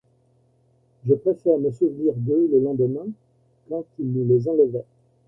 Je 1.07 1.13
préfère 1.13 1.59
me 1.59 1.69
souvenir 1.69 2.15
d’eux 2.15 2.47
le 2.51 2.59
lendemain, 2.59 3.05
quand 3.69 3.85
ils 3.99 4.11
nous 4.11 4.25
les 4.27 4.49
enlevaient. 4.49 4.87